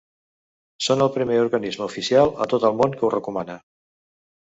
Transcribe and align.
Són 0.85 1.03
el 1.07 1.11
primer 1.17 1.37
organisme 1.43 1.87
oficial 1.89 2.35
a 2.47 2.51
tot 2.55 2.69
el 2.73 2.83
món 2.83 2.99
que 2.99 3.07
ho 3.11 3.15
recomana. 3.19 3.63